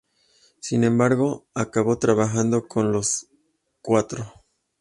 [0.61, 3.27] Sin embargo, acabó trabajando con los
[3.83, 4.33] cuatro.